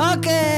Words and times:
Oke, 0.00 0.48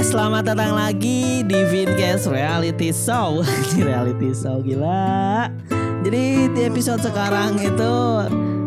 selamat 0.00 0.56
datang 0.56 0.72
lagi 0.72 1.44
di 1.44 1.60
Vincast 1.68 2.24
Reality 2.24 2.88
Show. 2.88 3.44
reality 3.76 4.32
show 4.32 4.64
gila. 4.64 5.52
Jadi 6.00 6.48
di 6.56 6.60
episode 6.64 7.04
sekarang 7.04 7.60
itu 7.60 7.92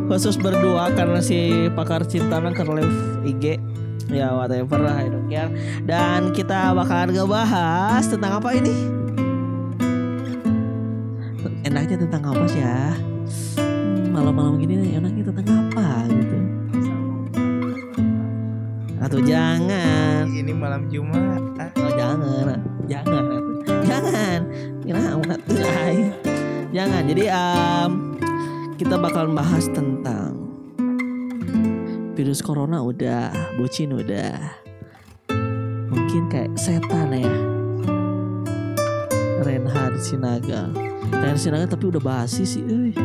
khusus 0.05 0.37
berdua 0.37 0.93
karena 0.93 1.25
si 1.25 1.65
pakar 1.73 2.05
cinta 2.05 2.37
ke 2.37 2.61
live 2.69 3.25
IG 3.25 3.57
ya 4.13 4.29
whatever 4.37 4.77
lah 4.77 5.01
I 5.01 5.09
don't. 5.09 5.25
Dan 5.89 6.29
kita 6.37 6.69
bakalan 6.77 7.17
ngebahas 7.17 8.05
tentang 8.05 8.37
apa 8.37 8.53
ini? 8.53 8.77
Enaknya 11.65 11.97
tentang 11.97 12.29
apa 12.29 12.45
sih 12.45 12.61
ya? 12.61 12.93
Malam-malam 14.13 14.61
gini 14.61 14.93
enaknya 14.93 15.33
tentang 15.33 15.65
apa 15.65 16.05
gitu? 16.13 16.37
Atau 19.01 19.17
jangan? 19.25 20.10
Ini 20.41 20.57
malam 20.57 20.89
Jumat. 20.89 21.53
Ah, 21.61 21.69
Oh 21.77 21.91
jangan, 21.93 22.57
jangan, 22.89 24.41
jangan. 24.81 25.37
Tuh 25.45 25.61
ay? 25.61 26.09
Jangan. 26.73 27.01
Jadi 27.05 27.23
um, 27.29 28.17
kita 28.73 28.97
bakal 28.97 29.29
bahas 29.37 29.69
tentang 29.69 30.33
virus 32.17 32.41
corona 32.41 32.81
udah, 32.81 33.29
bocin 33.61 33.93
udah. 33.93 34.33
Mungkin 35.93 36.25
kayak 36.33 36.57
setan 36.57 37.13
ya. 37.13 37.29
Reinhard 39.45 40.01
Sinaga. 40.01 40.73
Reinhard 41.21 41.37
Sinaga 41.37 41.69
tapi 41.69 41.93
udah 41.93 42.01
basi 42.01 42.49
sih. 42.49 42.65
euy. 42.65 42.97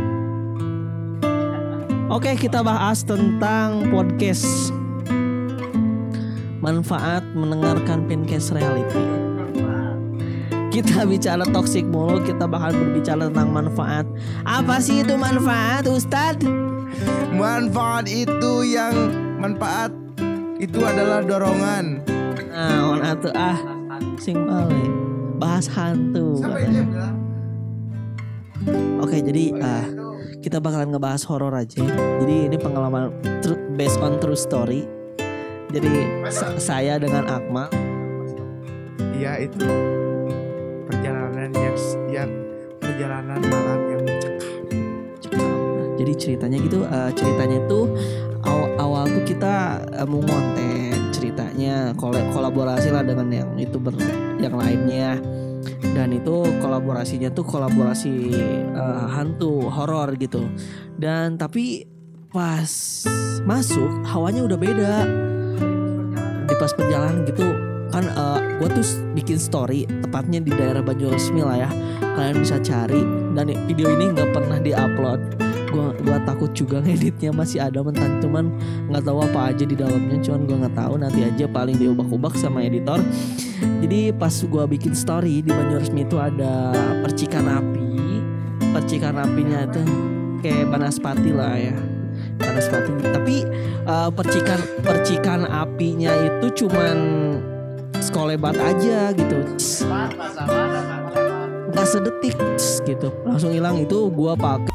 Oke, 2.08 2.32
kita 2.40 2.64
bahas 2.64 3.04
tentang 3.04 3.92
podcast 3.92 4.72
manfaat 6.66 7.22
mendengarkan 7.30 8.10
Pincast 8.10 8.50
Reality. 8.50 9.06
Kita 10.74 11.06
bicara 11.06 11.46
toxic 11.54 11.86
mulu, 11.86 12.20
kita 12.26 12.44
bakal 12.44 12.74
berbicara 12.74 13.30
tentang 13.30 13.54
manfaat. 13.54 14.04
Apa 14.42 14.82
sih 14.82 15.06
itu 15.06 15.14
manfaat, 15.14 15.86
Ustadz? 15.86 16.66
manfaat 17.36 18.08
itu 18.08 18.64
yang 18.64 18.92
manfaat 19.38 19.92
itu 20.56 20.80
adalah 20.82 21.20
dorongan. 21.20 22.00
Nah, 22.50 22.96
on 22.96 23.00
atuh 23.04 23.32
ah, 23.36 23.58
sing 24.16 24.36
balik. 24.48 24.92
Bahas 25.36 25.68
hantu. 25.68 26.40
katanya. 26.40 27.12
Oke, 29.04 29.20
jadi 29.20 29.52
ah 29.60 29.84
kita 30.40 30.58
bakalan 30.58 30.96
ngebahas 30.96 31.22
horor 31.28 31.52
aja. 31.52 31.84
Jadi 32.24 32.48
ini 32.48 32.56
pengalaman 32.56 33.12
based 33.76 34.00
on 34.00 34.16
true 34.18 34.38
story. 34.38 34.95
Jadi 35.70 35.90
sa- 36.30 36.56
saya 36.56 36.96
dengan 36.96 37.26
Akmal. 37.26 37.68
Iya 39.16 39.42
itu 39.42 39.64
perjalanan 40.86 41.50
yang 41.52 41.76
yang 42.06 42.30
perjalanan 42.78 43.40
malam 43.42 43.80
yang 43.90 44.02
mencekam. 44.04 45.58
Jadi 45.96 46.12
ceritanya 46.14 46.58
gitu, 46.60 46.84
eh, 46.84 47.10
ceritanya 47.16 47.56
itu 47.58 47.80
awal, 48.44 48.68
awal 48.78 49.04
tuh 49.08 49.24
kita 49.24 49.54
eh, 49.96 50.06
mau 50.06 50.20
konten 50.20 51.10
ceritanya 51.10 51.96
kol- 51.96 52.28
kolaborasi 52.30 52.92
lah 52.92 53.02
dengan 53.02 53.32
yang 53.32 53.50
itu 53.56 53.80
ber, 53.80 53.96
yang 54.38 54.54
lainnya. 54.54 55.18
Dan 55.82 56.12
itu 56.12 56.44
kolaborasinya 56.60 57.32
tuh 57.32 57.42
kolaborasi 57.42 58.14
eh, 58.70 59.04
hantu 59.10 59.66
horor 59.66 60.14
gitu. 60.14 60.44
Dan 60.94 61.40
tapi 61.40 61.88
pas 62.30 62.68
masuk 63.42 64.04
hawanya 64.04 64.44
udah 64.44 64.58
beda 64.60 64.94
di 66.46 66.54
pas 66.56 66.72
perjalanan 66.72 67.26
gitu 67.26 67.46
kan 67.90 68.02
gue 68.56 68.68
tuh 68.72 68.86
bikin 69.12 69.38
story 69.38 69.84
tepatnya 70.04 70.40
di 70.42 70.50
daerah 70.52 70.80
Banjarmasin 70.80 71.38
lah 71.40 71.68
ya. 71.68 71.70
Kalian 72.16 72.36
bisa 72.40 72.56
cari 72.60 73.04
dan 73.36 73.52
video 73.68 73.92
ini 73.92 74.16
nggak 74.16 74.32
pernah 74.32 74.58
diupload. 74.60 75.20
Gua 75.70 75.92
gua 76.00 76.18
takut 76.24 76.50
juga 76.56 76.80
ngeditnya 76.84 77.36
masih 77.36 77.60
ada 77.60 77.84
mentan 77.84 78.18
cuman 78.24 78.48
nggak 78.88 79.04
tahu 79.04 79.18
apa 79.20 79.52
aja 79.52 79.64
di 79.68 79.76
dalamnya 79.76 80.18
cuman 80.24 80.40
gua 80.48 80.56
nggak 80.66 80.76
tahu. 80.76 80.94
Nanti 80.98 81.20
aja 81.24 81.44
paling 81.46 81.76
diubah-ubah 81.76 82.32
sama 82.34 82.64
editor. 82.64 83.00
Jadi 83.84 84.12
pas 84.16 84.32
gua 84.48 84.64
bikin 84.64 84.96
story 84.96 85.44
di 85.44 85.52
Banjarmasin 85.52 86.00
itu 86.00 86.16
ada 86.16 86.72
percikan 87.04 87.44
api. 87.44 87.84
Percikan 88.72 89.20
apinya 89.20 89.68
itu 89.68 89.80
kayak 90.40 90.68
banaspati 90.68 91.32
lah 91.32 91.56
ya 91.56 91.85
banaspati 92.38 92.92
tapi 93.00 93.36
eh, 93.84 94.10
percikan 94.12 94.60
percikan 94.84 95.40
apinya 95.48 96.12
itu 96.24 96.64
cuman 96.64 96.96
skolebat 98.00 98.56
aja 98.56 99.12
gitu. 99.12 99.38
Nggak 101.76 101.86
sedetik 101.86 102.36
gitu. 102.86 103.08
Langsung 103.26 103.52
hilang. 103.52 103.82
Itu 103.82 104.08
gua 104.08 104.32
pakai. 104.32 104.72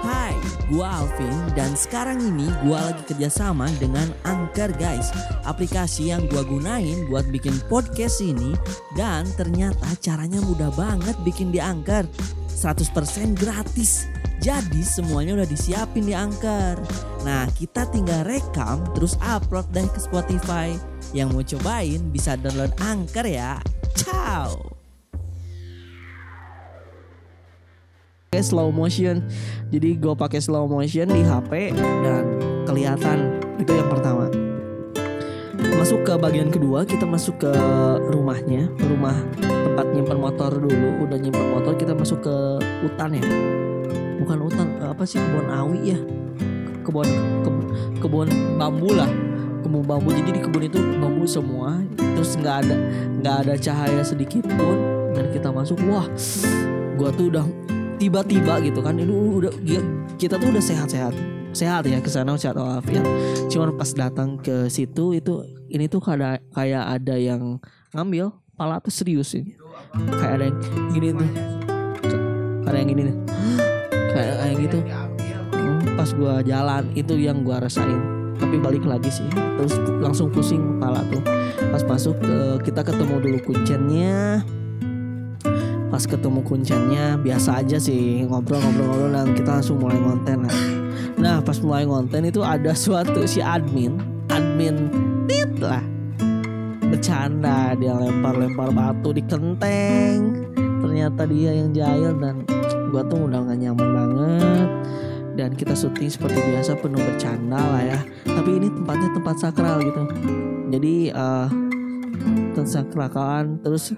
Hai, 0.00 0.34
gua 0.72 1.04
Alvin. 1.04 1.36
Dan 1.52 1.76
sekarang 1.76 2.20
ini 2.20 2.48
gua 2.64 2.80
lagi 2.92 3.02
kerjasama 3.04 3.68
dengan 3.76 4.08
Anchor 4.24 4.72
guys. 4.80 5.12
Aplikasi 5.44 6.14
yang 6.14 6.24
gua 6.32 6.40
gunain 6.46 7.04
buat 7.12 7.28
bikin 7.28 7.52
podcast 7.68 8.24
ini. 8.24 8.56
Dan 8.96 9.28
ternyata 9.36 9.92
caranya 10.00 10.40
mudah 10.40 10.72
banget 10.72 11.16
bikin 11.26 11.52
di 11.52 11.60
Anchor. 11.60 12.08
100% 12.54 13.36
gratis 13.36 14.08
Jadi 14.42 14.82
semuanya 14.82 15.38
udah 15.38 15.48
disiapin 15.48 16.04
di 16.06 16.14
Anchor. 16.16 16.80
Nah 17.22 17.46
kita 17.54 17.86
tinggal 17.88 18.26
rekam 18.26 18.82
terus 18.96 19.14
upload 19.22 19.68
deh 19.70 19.86
ke 19.86 20.00
Spotify. 20.02 20.74
Yang 21.14 21.28
mau 21.30 21.44
cobain 21.44 22.00
bisa 22.10 22.34
download 22.34 22.74
Anchor 22.82 23.26
ya. 23.28 23.62
Ciao. 23.94 24.74
Pakai 28.34 28.42
slow 28.42 28.74
motion. 28.74 29.22
Jadi 29.70 29.94
gue 29.94 30.14
pakai 30.18 30.42
slow 30.42 30.66
motion 30.66 31.06
di 31.06 31.22
HP 31.22 31.70
dan 31.78 32.24
kelihatan. 32.66 33.38
Itu 33.62 33.70
yang 33.78 33.86
pertama. 33.86 34.26
Masuk 35.78 36.02
ke 36.02 36.18
bagian 36.18 36.50
kedua 36.50 36.82
kita 36.82 37.06
masuk 37.06 37.46
ke 37.46 37.52
rumahnya. 38.10 38.66
Rumah 38.82 39.16
tempat 39.38 39.86
nyimpan 39.94 40.18
motor 40.18 40.50
dulu. 40.50 41.06
Udah 41.06 41.16
nyimpan 41.16 41.46
motor 41.54 41.78
kita 41.78 41.94
masuk 41.94 42.26
ke 42.26 42.36
hutan 42.82 43.22
ya 43.22 43.24
bukan 44.20 44.38
hutan 44.46 44.68
eh, 44.78 44.88
apa 44.90 45.02
sih 45.02 45.18
kebun 45.18 45.46
awi 45.50 45.80
ya? 45.94 45.98
Kebun 46.84 47.08
ke- 47.42 47.68
kebun 48.04 48.28
bambu 48.60 48.92
lah. 48.92 49.08
Kebun 49.64 49.82
bambu 49.82 50.12
jadi 50.12 50.30
di 50.36 50.40
kebun 50.44 50.62
itu 50.68 50.78
bambu 51.00 51.24
semua 51.24 51.80
terus 51.96 52.36
nggak 52.38 52.56
ada 52.66 52.76
nggak 53.20 53.36
ada 53.46 53.54
cahaya 53.58 54.02
sedikit 54.04 54.44
pun. 54.54 54.76
Dan 55.14 55.30
kita 55.30 55.48
masuk 55.54 55.78
wah 55.86 56.06
gua 56.98 57.10
tuh 57.14 57.30
udah 57.30 57.46
tiba-tiba 57.98 58.60
gitu 58.62 58.82
kan. 58.82 58.98
Itu 58.98 59.42
udah 59.42 59.52
kita 60.18 60.38
tuh 60.38 60.48
udah 60.54 60.62
sehat-sehat 60.62 61.14
sehat 61.54 61.86
ya 61.86 62.02
ke 62.02 62.10
sana 62.10 62.34
sehat 62.34 62.58
walafiat. 62.58 63.06
Cuman 63.46 63.78
pas 63.78 63.90
datang 63.94 64.36
ke 64.42 64.66
situ 64.66 65.14
itu 65.14 65.46
ini 65.70 65.86
tuh 65.86 66.02
kayak 66.02 66.42
kayak 66.50 66.84
ada 67.00 67.14
yang 67.14 67.62
ngambil 67.94 68.34
pala 68.58 68.82
tuh 68.82 68.90
serius 68.90 69.34
ini 69.34 69.54
kayak 70.18 70.34
ada 70.38 70.44
yang 70.50 70.58
gini 70.90 71.08
tuh. 71.14 71.30
Ada 72.64 72.76
yang 72.80 72.88
gini 72.90 73.02
nih 73.06 73.16
kayak 74.14 74.34
kayak 74.38 74.56
gitu. 74.62 74.78
Hmm, 75.52 75.82
pas 75.98 76.10
gua 76.14 76.34
jalan 76.46 76.86
itu 76.94 77.14
yang 77.18 77.42
gua 77.42 77.58
rasain. 77.58 77.98
Tapi 78.34 78.58
balik 78.58 78.82
lagi 78.82 79.10
sih 79.10 79.26
terus 79.30 79.78
langsung 80.02 80.30
pusing 80.30 80.78
kepala 80.78 81.02
tuh. 81.10 81.22
Pas 81.70 81.82
masuk 81.86 82.16
eh, 82.22 82.56
kita 82.62 82.82
ketemu 82.82 83.14
dulu 83.22 83.38
kuncennya. 83.50 84.42
Pas 85.90 86.02
ketemu 86.02 86.42
kuncennya 86.42 87.14
biasa 87.22 87.62
aja 87.62 87.78
sih 87.78 88.26
ngobrol-ngobrol-ngobrol 88.26 89.14
dan 89.14 89.30
kita 89.38 89.50
langsung 89.62 89.78
mulai 89.78 89.98
ngonten 90.02 90.42
lah. 90.42 90.58
Nah 91.14 91.38
pas 91.38 91.54
mulai 91.62 91.86
ngonten 91.86 92.26
itu 92.26 92.42
ada 92.42 92.74
suatu 92.74 93.22
si 93.30 93.38
admin 93.38 94.02
admin 94.34 94.90
tit 95.30 95.50
lah. 95.62 95.82
Bercanda 96.84 97.78
dia 97.78 97.94
lempar-lempar 97.94 98.74
batu 98.74 99.14
di 99.14 99.22
kenteng. 99.22 100.42
Ternyata 100.82 101.22
dia 101.30 101.50
yang 101.54 101.70
jahil 101.70 102.12
dan 102.18 102.42
gua 102.90 103.02
tuh 103.06 103.30
udah 103.30 103.40
gak 103.50 103.58
nyaman 103.58 103.88
dan 105.34 105.50
kita 105.54 105.74
syuting 105.74 106.10
seperti 106.10 106.38
biasa 106.38 106.78
penuh 106.78 107.02
bercanda 107.02 107.58
lah 107.58 107.82
ya. 107.82 108.00
Tapi 108.22 108.50
ini 108.62 108.68
tempatnya 108.70 109.08
tempat 109.14 109.36
sakral 109.38 109.82
gitu. 109.82 110.02
Jadi 110.70 110.94
eh 111.10 111.46
tempat 112.54 112.66
sakralan 112.70 113.58
terus 113.60 113.94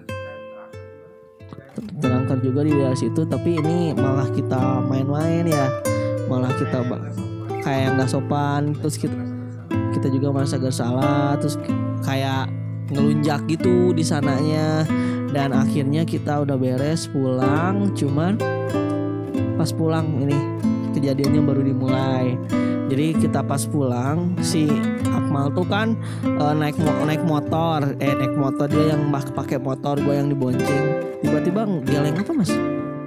terangkat 2.00 2.40
juga 2.40 2.64
di 2.64 2.72
daerah 2.72 2.96
situ. 2.96 3.22
Tapi 3.28 3.60
ini 3.60 3.92
malah 3.92 4.28
kita 4.32 4.80
main-main 4.88 5.44
ya. 5.44 5.68
Malah 6.26 6.52
kita 6.56 6.82
kayak 7.60 8.00
nggak 8.00 8.08
sopan. 8.08 8.72
Terus 8.80 8.96
kita 8.96 9.16
kita 9.92 10.08
juga 10.08 10.32
merasa 10.32 10.56
bersalah. 10.56 11.36
Terus 11.36 11.60
kayak 12.00 12.48
ngelunjak 12.96 13.44
gitu 13.48 13.92
di 13.92 14.00
sananya. 14.00 14.88
Dan 15.36 15.52
akhirnya 15.52 16.08
kita 16.08 16.48
udah 16.48 16.56
beres 16.56 17.12
pulang. 17.12 17.92
Cuman 17.92 18.40
pas 19.56 19.72
pulang 19.72 20.04
ini 20.20 20.36
kejadiannya 20.96 21.42
baru 21.44 21.60
dimulai 21.60 22.40
Jadi 22.86 23.18
kita 23.18 23.42
pas 23.42 23.66
pulang 23.66 24.38
si 24.40 24.70
Akmal 25.10 25.50
tuh 25.52 25.66
kan 25.66 25.98
eh, 26.22 26.54
naik 26.54 26.78
mo- 26.78 27.02
naik 27.02 27.22
motor, 27.26 27.82
eh 27.98 28.14
naik 28.14 28.38
motor 28.38 28.70
dia 28.70 28.94
yang 28.94 29.10
pakai 29.10 29.58
motor 29.58 29.98
gue 29.98 30.14
yang 30.14 30.30
dibonceng. 30.30 31.02
Tiba-tiba 31.18 31.66
geleng 31.82 32.14
apa 32.14 32.30
mas? 32.30 32.54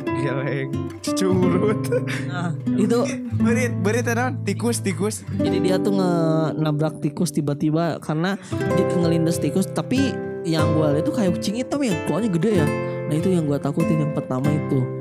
Geleng 0.04 0.76
cucu 1.00 1.32
urut. 1.32 1.80
Nah 2.28 2.52
itu 2.76 3.00
Berit, 3.40 3.72
berit 3.80 4.04
non 4.20 4.44
tikus, 4.44 4.84
tikus. 4.84 5.24
jadi 5.40 5.58
dia 5.64 5.76
tuh 5.80 5.96
nge 5.96 6.12
nabrak 6.60 7.00
tikus 7.00 7.32
tiba-tiba 7.32 8.04
karena 8.04 8.36
dia 8.76 8.84
ngelindas 8.84 9.40
tikus 9.40 9.64
tapi 9.72 10.12
yang 10.44 10.76
gue 10.76 11.00
lihat 11.00 11.08
tuh 11.08 11.16
kayak 11.16 11.40
kucing 11.40 11.56
hitam 11.56 11.80
ya 11.80 11.96
keluarnya 12.04 12.30
gede 12.36 12.52
ya 12.60 12.68
nah 13.08 13.16
itu 13.16 13.32
yang 13.32 13.48
gue 13.48 13.56
takutin 13.64 13.96
yang 13.96 14.12
pertama 14.12 14.52
itu 14.52 14.99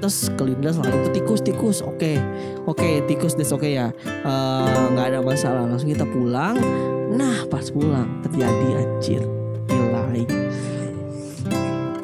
terus 0.00 0.32
kelindas 0.34 0.80
lah. 0.80 0.88
Itu 0.88 1.08
tikus 1.12 1.40
tikus 1.44 1.78
oke. 1.84 2.16
Oke 2.66 3.04
tikus 3.06 3.36
des 3.36 3.52
oke 3.52 3.68
ya. 3.68 3.92
Eh, 4.08 4.84
nggak 4.96 5.06
ada 5.14 5.20
masalah. 5.20 5.68
Langsung 5.68 5.92
kita 5.92 6.08
pulang. 6.08 6.56
Nah 7.14 7.46
pas 7.46 7.68
pulang 7.68 8.24
terjadi 8.24 8.82
anjir. 8.82 9.22
Gila 9.68 10.00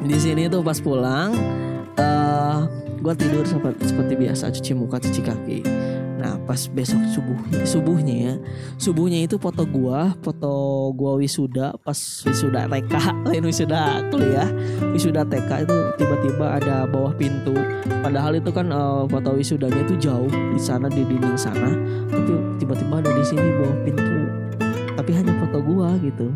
di 0.07 0.15
sini 0.15 0.47
tuh 0.47 0.63
pas 0.63 0.79
pulang 0.79 1.35
eh 1.99 2.59
gue 2.97 3.13
tidur 3.19 3.43
seperti, 3.43 3.91
seperti 3.91 4.13
biasa 4.15 4.55
cuci 4.55 4.71
muka 4.71 4.97
cuci 5.03 5.21
kaki 5.21 5.59
nah 6.17 6.33
pas 6.49 6.65
besok 6.73 6.97
subuh 7.13 7.37
subuhnya 7.61 8.15
ya. 8.17 8.33
Subuhnya 8.81 9.21
itu 9.21 9.37
foto 9.37 9.63
gua 9.69 10.17
foto 10.25 10.49
gua 10.97 11.13
wisuda 11.21 11.77
pas 11.85 11.97
wisuda 12.25 12.65
TK 12.65 12.93
lain 13.29 13.45
wisuda 13.45 14.01
kuliah 14.09 14.49
wisuda 14.89 15.21
TK 15.29 15.69
itu 15.69 15.77
tiba-tiba 16.01 16.57
ada 16.57 16.89
bawah 16.89 17.13
pintu. 17.13 17.53
Padahal 18.01 18.41
itu 18.41 18.49
kan 18.49 18.73
eh, 18.73 19.03
foto 19.05 19.29
wisudanya 19.37 19.81
itu 19.85 19.95
jauh 20.01 20.29
di 20.29 20.61
sana 20.61 20.89
di 20.89 21.05
dinding 21.05 21.37
sana. 21.37 21.69
Tapi 22.09 22.33
tiba-tiba 22.57 22.97
ada 22.97 23.13
di 23.13 23.23
sini 23.23 23.47
bawah 23.61 23.77
pintu. 23.85 24.19
Tapi 24.97 25.11
hanya 25.13 25.33
foto 25.37 25.61
gua 25.61 25.93
gitu. 26.01 26.33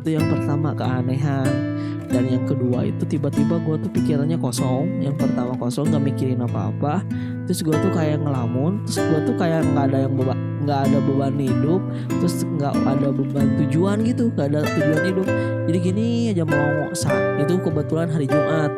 Itu 0.00 0.08
yang 0.16 0.26
pertama 0.32 0.72
keanehan. 0.72 1.76
Dan 2.10 2.26
yang 2.26 2.42
kedua 2.42 2.88
itu 2.88 3.06
tiba-tiba 3.06 3.60
gua 3.62 3.76
tuh 3.76 3.92
pikirannya 3.92 4.40
kosong. 4.40 5.04
Yang 5.04 5.28
pertama 5.28 5.54
kosong 5.60 5.92
nggak 5.92 6.04
mikirin 6.08 6.40
apa-apa 6.40 7.04
terus 7.50 7.66
gua 7.66 7.74
tuh 7.82 7.90
kayak 7.90 8.22
ngelamun 8.22 8.78
terus 8.86 9.02
gua 9.10 9.20
tuh 9.26 9.34
kayak 9.34 9.66
nggak 9.74 9.90
ada 9.90 9.98
yang 10.06 10.14
beba 10.14 10.38
nggak 10.62 10.80
ada 10.86 10.98
beban 11.02 11.34
hidup 11.34 11.82
terus 12.06 12.46
nggak 12.46 12.74
ada 12.86 13.08
beban 13.10 13.46
tujuan 13.58 14.06
gitu 14.06 14.30
nggak 14.30 14.54
ada 14.54 14.60
tujuan 14.62 15.02
hidup. 15.02 15.26
Jadi 15.66 15.78
gini 15.82 16.06
aja 16.30 16.46
melongo 16.46 16.94
saat 16.94 17.42
itu 17.42 17.58
kebetulan 17.58 18.06
hari 18.06 18.30
Jumat 18.30 18.70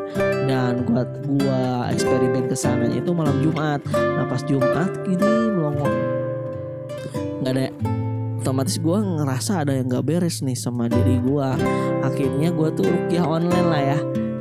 dan 0.48 0.88
gua 0.88 1.04
gua 1.04 1.60
eksperimen 1.92 2.48
ke 2.48 2.56
sananya 2.56 2.96
itu 2.96 3.12
malam 3.12 3.36
Jumat. 3.44 3.84
Nah 3.92 4.24
pas 4.24 4.40
Jumat 4.40 4.88
gini 5.04 5.32
melongo 5.52 5.84
nggak 7.44 7.52
ada 7.52 7.68
otomatis 8.40 8.80
gua 8.80 9.04
ngerasa 9.04 9.68
ada 9.68 9.76
yang 9.76 9.92
nggak 9.92 10.06
beres 10.08 10.40
nih 10.40 10.56
sama 10.56 10.88
diri 10.88 11.20
gua. 11.20 11.60
Akhirnya 12.00 12.48
gua 12.56 12.72
tuh 12.72 12.88
rukiah 12.88 13.28
online 13.28 13.68
lah 13.68 13.82
ya 13.84 13.98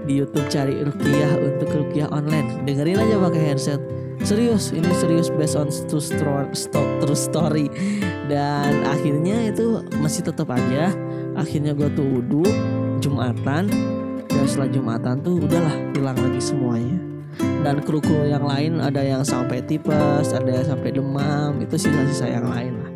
di 0.07 0.23
YouTube 0.23 0.47
cari 0.47 0.87
rukiah 0.87 1.35
untuk 1.35 1.67
rukiah 1.67 2.07
online. 2.15 2.63
Dengerin 2.63 2.95
aja 2.95 3.15
pakai 3.19 3.43
headset 3.51 3.81
serius 4.23 4.71
ini 4.71 4.89
serius 4.97 5.27
based 5.33 5.57
on 5.57 5.67
true 5.89 6.01
story, 6.01 6.49
true 6.73 7.17
story. 7.17 7.67
Dan 8.29 8.85
akhirnya 8.87 9.51
itu 9.51 9.83
masih 9.99 10.25
tetap 10.25 10.49
aja. 10.53 10.93
Akhirnya 11.35 11.75
gue 11.75 11.89
tuh 11.93 12.05
wudhu 12.05 12.45
jumatan. 13.03 13.67
Dan 14.31 14.45
setelah 14.47 14.71
jumatan 14.71 15.15
tuh 15.19 15.43
udahlah 15.43 15.75
hilang 15.91 16.17
lagi 16.17 16.41
semuanya. 16.41 16.97
Dan 17.61 17.83
kru-kru 17.85 18.25
yang 18.25 18.43
lain 18.43 18.81
ada 18.81 19.03
yang 19.05 19.21
sampai 19.21 19.61
tipes 19.63 20.33
ada 20.33 20.49
yang 20.49 20.65
sampai 20.65 20.89
demam 20.91 21.61
itu 21.61 21.77
sisa-sisa 21.77 22.27
yang 22.27 22.47
lain 22.49 22.73
lah. 22.81 22.91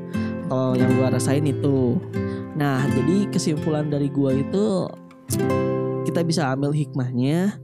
Kalau 0.45 0.73
yang 0.73 0.89
gua 0.97 1.13
rasain 1.13 1.45
itu. 1.45 1.99
Nah 2.55 2.81
jadi 2.89 3.29
kesimpulan 3.29 3.91
dari 3.91 4.09
gua 4.09 4.33
itu 4.33 4.89
kita 6.07 6.21
bisa 6.23 6.47
ambil 6.55 6.71
hikmahnya 6.71 7.59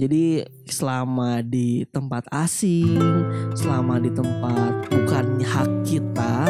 jadi 0.00 0.48
selama 0.64 1.44
di 1.44 1.84
tempat 1.84 2.24
asing, 2.32 2.96
selama 3.52 4.00
di 4.00 4.08
tempat 4.08 4.88
bukan 4.88 5.44
hak 5.44 5.68
kita, 5.84 6.48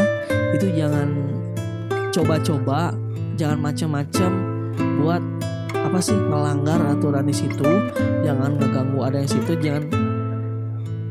itu 0.55 0.71
jangan 0.79 1.11
coba-coba, 2.15 2.95
jangan 3.35 3.59
macam-macam 3.59 4.31
buat 5.03 5.23
apa 5.75 5.99
sih 5.99 6.15
melanggar 6.15 6.79
aturan 6.95 7.27
di 7.27 7.35
situ, 7.35 7.91
jangan 8.23 8.55
ngeganggu 8.55 9.03
ada 9.03 9.19
yang 9.19 9.31
situ, 9.35 9.53
jangan 9.59 9.85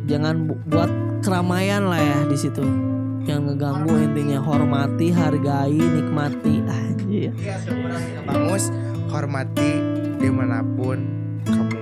jangan 0.08 0.36
bu- 0.48 0.64
buat 0.72 0.92
keramaian 1.20 1.92
lah 1.92 2.00
ya 2.00 2.20
di 2.24 2.40
situ. 2.40 2.64
Jangan 3.28 3.52
ngeganggu 3.52 3.94
intinya 4.00 4.40
hormati, 4.40 5.12
hargai, 5.12 5.76
nikmati. 5.76 6.64
Anjir. 6.64 7.36
Bangus, 8.24 8.72
hormati 9.12 9.76
di 10.24 10.30
mana 10.32 10.64
pun 10.64 11.19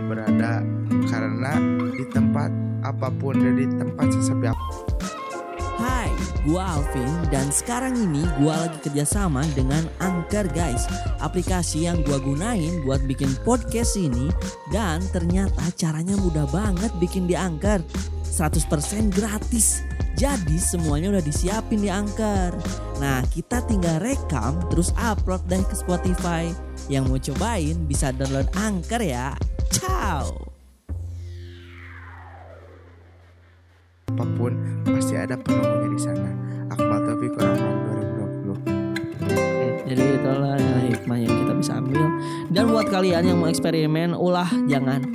berada 0.07 0.63
karena 1.12 1.54
di 1.94 2.06
tempat 2.09 2.50
apa 2.88 3.12
pun 3.19 3.36
dan 3.36 3.59
di 3.59 3.68
tempat 3.68 4.07
sesepi. 4.15 4.50
Hai, 5.77 6.09
gua 6.42 6.80
Alvin 6.80 7.12
dan 7.30 7.54
sekarang 7.54 7.94
ini 7.94 8.25
gua 8.42 8.65
lagi 8.65 8.81
kerjasama 8.89 9.45
dengan 9.54 9.86
Anchor 10.01 10.50
guys. 10.50 10.89
Aplikasi 11.21 11.86
yang 11.86 12.01
gua 12.01 12.18
gunain 12.18 12.81
buat 12.81 13.06
bikin 13.06 13.30
podcast 13.45 13.94
ini 13.94 14.33
Dan 14.74 15.06
ternyata 15.13 15.69
caranya 15.77 16.18
mudah 16.18 16.50
banget 16.50 16.89
bikin 16.98 17.30
di 17.30 17.38
Anchor. 17.38 17.86
100% 18.25 19.13
gratis. 19.13 19.86
Jadi 20.18 20.57
semuanya 20.57 21.13
udah 21.13 21.21
disiapin 21.21 21.77
di 21.77 21.94
Anchor. 21.94 22.57
Nah 22.98 23.21
kita 23.30 23.62
tinggal 23.69 24.01
rekam 24.01 24.57
terus 24.74 24.89
upload 24.98 25.45
deh 25.45 25.62
ke 25.62 25.77
Spotify. 25.77 26.50
Yang 26.89 27.03
mau 27.06 27.19
cobain 27.21 27.77
bisa 27.86 28.10
download 28.10 28.50
Anchor 28.57 29.06
ya 29.06 29.38
Ciao 29.77 30.47
apa 34.18 34.25
pun 34.33 34.57
pasti 34.81 35.13
ada 35.13 35.38
penunggunya 35.38 35.94
di 35.94 36.00
sana. 36.01 36.31
Akmal 36.74 37.06
Taufik 37.06 37.38
Rahman 37.38 37.75
2020. 38.50 39.29
Oke, 39.29 39.68
jadi 39.85 40.03
itulah 40.18 40.57
hikmah 40.89 41.18
yang 41.21 41.33
kita 41.38 41.53
bisa 41.53 41.71
ambil. 41.77 42.01
Dan 42.50 42.63
buat 42.74 42.89
kalian 42.89 43.29
yang 43.29 43.38
mau 43.38 43.45
eksperimen, 43.45 44.18
ulah 44.18 44.50
jangan. 44.65 45.06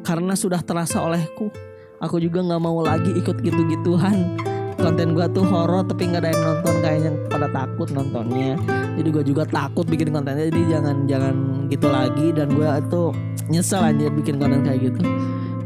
Karena 0.00 0.32
sudah 0.32 0.64
terasa 0.64 1.04
olehku, 1.04 1.52
aku 2.00 2.16
juga 2.24 2.40
nggak 2.40 2.62
mau 2.64 2.80
lagi 2.80 3.12
ikut 3.12 3.36
gitu-gituan. 3.44 4.32
Konten 4.80 5.12
gua 5.12 5.28
tuh 5.28 5.44
horor 5.44 5.84
tapi 5.84 6.08
nggak 6.08 6.24
ada 6.24 6.30
yang 6.32 6.40
nonton 6.40 6.74
kayaknya 6.80 7.10
pada 7.28 7.52
takut 7.52 7.88
nontonnya. 7.92 8.56
Jadi 8.96 9.08
gua 9.12 9.24
juga 9.28 9.44
takut 9.44 9.84
bikin 9.84 10.08
kontennya. 10.08 10.48
Jadi 10.48 10.62
jangan 10.72 11.04
jangan 11.04 11.34
gitu 11.70 11.86
lagi. 11.86 12.34
Dan 12.34 12.52
gua 12.58 12.82
itu 12.82 13.14
nyesel 13.46 13.80
aja 13.86 14.10
bikin 14.10 14.42
konten 14.42 14.66
kayak 14.66 14.90
gitu. 14.90 15.00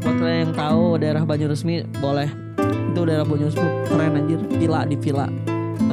Buat 0.05 0.15
kalian 0.21 0.39
yang 0.47 0.53
tahu 0.53 1.01
daerah 1.01 1.25
Banyuresmi 1.25 1.89
boleh. 1.97 2.29
Itu 2.93 3.01
daerah 3.03 3.25
Banyuresmi 3.25 3.65
keren 3.89 4.13
anjir. 4.13 4.39
Villa 4.61 4.85
di 4.85 4.95
villa 4.95 5.27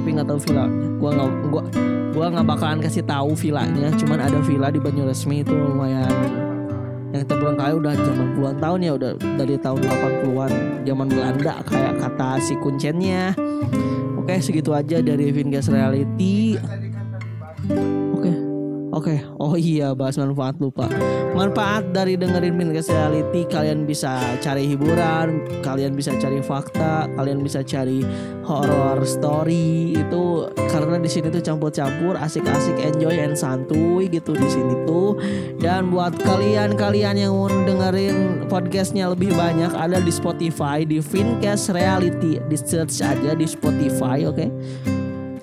tapi 0.03 0.09
nggak 0.19 0.29
tahu 0.29 0.39
villa 0.51 0.65
gua 0.99 1.11
nggak 1.15 1.31
gua 1.51 1.63
gua 2.13 2.27
nggak 2.33 2.47
bakalan 2.47 2.79
kasih 2.83 3.05
tahu 3.05 3.31
villanya 3.37 3.89
cuman 3.97 4.19
ada 4.19 4.39
villa 4.43 4.69
di 4.73 4.81
Banyuresmi 4.81 5.45
itu 5.45 5.53
lumayan 5.53 6.11
yang 7.13 7.29
terbelakang 7.29 7.61
kali 7.61 7.75
udah 7.77 7.93
zaman 7.93 8.27
puluhan 8.33 8.57
tahun 8.57 8.79
ya 8.81 8.93
udah 8.97 9.11
dari 9.37 9.57
tahun 9.61 9.79
80-an 9.85 10.53
zaman 10.89 11.07
Belanda 11.13 11.55
kayak 11.69 11.95
kata 12.01 12.31
si 12.41 12.55
kuncennya 12.57 13.37
oke 14.17 14.33
segitu 14.41 14.73
aja 14.73 15.05
dari 15.05 15.29
Vingas 15.29 15.69
Reality 15.69 16.57
oke. 19.03 19.19
Oh 19.43 19.59
iya 19.59 19.91
bahas 19.99 20.15
manfaat 20.15 20.63
lupa 20.63 20.87
manfaat 21.35 21.91
dari 21.91 22.15
dengerin 22.15 22.55
Vingas 22.55 22.87
Reality 22.87 23.43
kalian 23.51 23.83
bisa 23.83 24.15
cari 24.39 24.71
hiburan 24.71 25.43
kalian 25.67 25.99
bisa 25.99 26.15
cari 26.23 26.39
fakta 26.39 27.11
kalian 27.19 27.43
bisa 27.43 27.67
cari 27.67 28.07
horror 28.47 29.03
story. 29.03 29.99
Itu 29.99 30.55
karena 30.71 31.03
di 31.03 31.11
sini 31.11 31.35
tuh 31.35 31.43
campur-campur 31.43 32.15
asik-asik 32.15 32.79
enjoy 32.79 33.19
and 33.19 33.35
santuy 33.35 34.07
gitu 34.07 34.39
di 34.39 34.47
sini 34.47 34.87
tuh. 34.87 35.19
Dan 35.59 35.91
buat 35.91 36.15
kalian-kalian 36.23 37.19
yang 37.19 37.35
mau 37.35 37.51
dengerin 37.51 38.47
podcastnya 38.47 39.11
lebih 39.11 39.35
banyak 39.35 39.75
ada 39.75 39.99
di 39.99 40.13
Spotify 40.15 40.87
di 40.87 41.03
Fincast 41.03 41.75
Reality. 41.75 42.39
Di 42.47 42.55
search 42.55 43.03
aja 43.03 43.35
di 43.35 43.47
Spotify 43.51 44.23
oke 44.31 44.47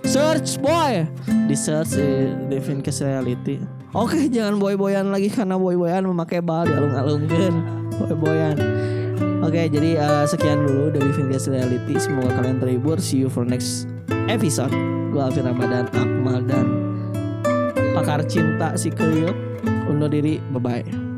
search 0.09 0.57
boy 0.57 1.05
di 1.45 1.53
search 1.53 2.01
eh, 2.01 2.33
di 2.49 2.57
Fincast 2.57 3.05
Reality 3.05 3.61
oke 3.93 4.17
jangan 4.33 4.57
boy-boyan 4.57 5.13
lagi 5.13 5.29
karena 5.29 5.53
boy-boyan 5.53 6.09
memakai 6.09 6.41
bal 6.41 6.65
di 6.65 6.73
alung-alungkan 6.73 7.53
boy-boyan 8.01 8.57
Oke, 9.39 9.71
jadi 9.71 9.95
eh, 9.95 10.25
sekian 10.27 10.67
dulu 10.67 10.91
dari 10.91 11.09
Vintage 11.15 11.47
Reality. 11.47 11.95
Semoga 11.95 12.35
kalian 12.39 12.59
terhibur. 12.59 12.99
See 12.99 13.23
you 13.23 13.31
for 13.31 13.47
next 13.47 13.87
episode. 14.27 14.71
Gue 15.15 15.21
Alvin 15.23 15.47
Ramadan, 15.47 15.87
Akmal 15.95 16.43
dan 16.43 16.67
pakar 17.95 18.19
cinta 18.27 18.75
si 18.75 18.91
Keyop. 18.91 19.35
Undur 19.87 20.11
diri, 20.11 20.43
bye 20.51 20.59
bye. 20.59 21.08